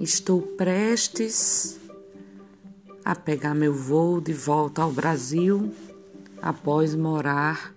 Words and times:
Estou 0.00 0.40
prestes 0.40 1.78
a 3.04 3.14
pegar 3.14 3.54
meu 3.54 3.74
voo 3.74 4.18
de 4.18 4.32
volta 4.32 4.80
ao 4.80 4.90
Brasil 4.90 5.74
após 6.40 6.94
morar 6.94 7.74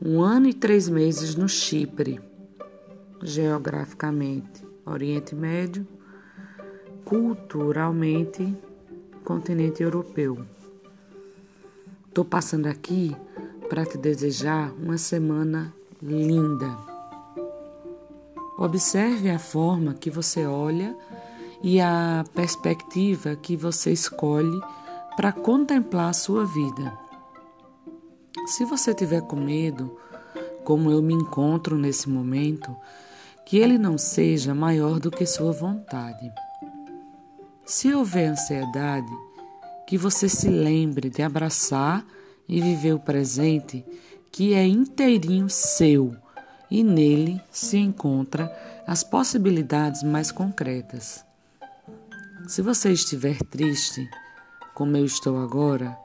um 0.00 0.22
ano 0.22 0.46
e 0.46 0.54
três 0.54 0.88
meses 0.88 1.34
no 1.34 1.48
Chipre, 1.48 2.20
geograficamente 3.20 4.64
Oriente 4.86 5.34
Médio, 5.34 5.84
culturalmente 7.04 8.56
continente 9.24 9.82
europeu. 9.82 10.46
Estou 12.06 12.24
passando 12.24 12.66
aqui 12.66 13.16
para 13.68 13.84
te 13.84 13.98
desejar 13.98 14.72
uma 14.74 14.96
semana 14.96 15.74
linda. 16.00 16.78
Observe 18.56 19.28
a 19.28 19.40
forma 19.40 19.92
que 19.92 20.08
você 20.08 20.46
olha 20.46 20.96
e 21.66 21.80
a 21.80 22.22
perspectiva 22.34 23.34
que 23.36 23.56
você 23.56 23.90
escolhe 23.90 24.60
para 25.16 25.32
contemplar 25.32 26.10
a 26.10 26.12
sua 26.12 26.44
vida. 26.44 26.92
Se 28.44 28.66
você 28.66 28.92
tiver 28.92 29.22
com 29.22 29.36
medo, 29.36 29.98
como 30.62 30.90
eu 30.90 31.00
me 31.00 31.14
encontro 31.14 31.78
nesse 31.78 32.06
momento, 32.10 32.76
que 33.46 33.56
ele 33.56 33.78
não 33.78 33.96
seja 33.96 34.54
maior 34.54 35.00
do 35.00 35.10
que 35.10 35.24
sua 35.24 35.52
vontade. 35.52 36.30
Se 37.64 37.94
houver 37.94 38.28
ansiedade, 38.28 39.10
que 39.86 39.96
você 39.96 40.28
se 40.28 40.50
lembre 40.50 41.08
de 41.08 41.22
abraçar 41.22 42.04
e 42.46 42.60
viver 42.60 42.92
o 42.92 43.00
presente 43.00 43.82
que 44.30 44.52
é 44.52 44.66
inteirinho 44.66 45.48
seu 45.48 46.14
e 46.70 46.82
nele 46.84 47.40
se 47.50 47.78
encontra 47.78 48.54
as 48.86 49.02
possibilidades 49.02 50.02
mais 50.02 50.30
concretas. 50.30 51.24
Se 52.46 52.60
você 52.60 52.92
estiver 52.92 53.38
triste, 53.44 54.08
como 54.74 54.96
eu 54.98 55.04
estou 55.06 55.38
agora, 55.38 55.98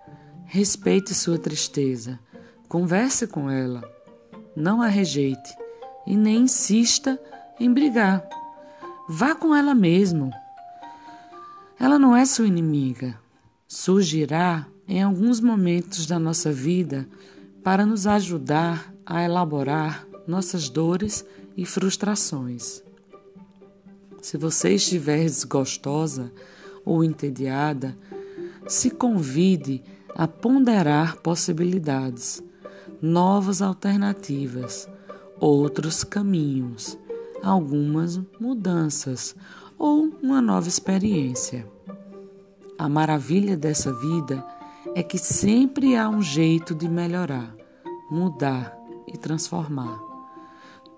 respeite 0.45 1.13
sua 1.13 1.37
tristeza, 1.37 2.17
converse 2.69 3.27
com 3.27 3.49
ela, 3.49 3.83
não 4.55 4.81
a 4.81 4.87
rejeite 4.87 5.53
e 6.07 6.15
nem 6.15 6.43
insista 6.43 7.19
em 7.59 7.71
brigar. 7.73 8.23
Vá 9.09 9.35
com 9.35 9.53
ela 9.53 9.75
mesmo. 9.75 10.31
Ela 11.77 11.99
não 11.99 12.15
é 12.15 12.25
sua 12.25 12.47
inimiga. 12.47 13.19
Surgirá 13.67 14.65
em 14.87 15.03
alguns 15.03 15.41
momentos 15.41 16.05
da 16.05 16.17
nossa 16.17 16.53
vida 16.53 17.07
para 17.61 17.85
nos 17.85 18.07
ajudar 18.07 18.93
a 19.05 19.21
elaborar 19.21 20.07
nossas 20.25 20.69
dores 20.69 21.25
e 21.57 21.65
frustrações. 21.65 22.81
Se 24.22 24.38
você 24.38 24.75
estiver 24.75 25.23
desgostosa 25.23 26.31
ou 26.86 27.03
entediada, 27.03 27.98
se 28.67 28.89
convide 28.89 29.81
a 30.16 30.28
ponderar 30.28 31.17
possibilidades, 31.17 32.44
novas 33.02 33.62
alternativas, 33.62 34.88
outros 35.40 36.03
caminhos, 36.03 36.97
algumas 37.42 38.20
mudanças 38.40 39.36
ou 39.78 40.12
uma 40.22 40.42
nova 40.42 40.67
experiência. 40.67 41.66
A 42.78 42.90
maravilha 42.90 43.56
dessa 43.56 43.94
vida 43.94 44.45
é 44.95 45.03
que 45.03 45.17
sempre 45.17 45.95
há 45.95 46.09
um 46.09 46.22
jeito 46.22 46.75
de 46.75 46.90
melhorar, 46.90 47.56
mudar 48.12 48.78
e 49.08 49.17
transformar. 49.17 50.00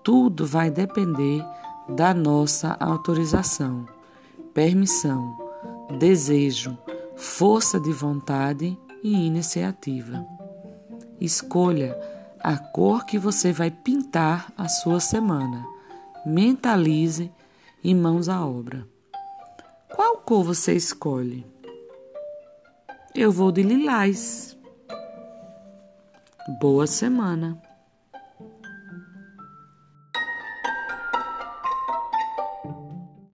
Tudo 0.02 0.44
vai 0.46 0.70
depender 0.70 1.44
da 1.94 2.14
nossa 2.14 2.76
autorização, 2.80 3.86
permissão, 4.54 5.36
desejo, 5.98 6.76
força 7.16 7.78
de 7.78 7.92
vontade 7.92 8.78
e 9.02 9.26
iniciativa. 9.26 10.26
Escolha 11.20 11.98
a 12.40 12.56
cor 12.56 13.04
que 13.04 13.18
você 13.18 13.52
vai 13.52 13.70
pintar 13.70 14.52
a 14.56 14.68
sua 14.68 15.00
semana. 15.00 15.64
Mentalize 16.24 17.30
e 17.84 17.94
mãos 17.94 18.28
à 18.28 18.44
obra. 18.44 18.86
Qual 19.94 20.16
cor 20.18 20.44
você 20.44 20.74
escolhe? 20.74 21.46
Eu 23.14 23.30
vou 23.30 23.52
de 23.52 23.62
lilás. 23.62 24.56
Boa 26.60 26.86
semana! 26.86 27.71